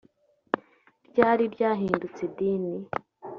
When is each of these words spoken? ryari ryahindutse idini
ryari 1.09 1.43
ryahindutse 1.53 2.19
idini 2.27 2.73